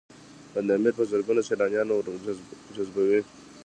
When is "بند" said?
0.53-0.69